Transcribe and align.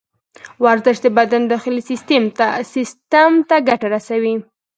ورزش 0.63 0.97
د 1.01 1.07
بدن 1.17 1.43
داخلي 1.53 1.81
سیستم 1.89 3.33
ته 3.49 3.55
ګټه 3.67 3.87
رسوي. 3.95 4.35